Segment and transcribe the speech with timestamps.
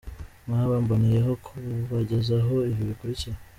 [0.47, 3.37] Nkaba mboneyeho kubagezaho ibi bikurikira: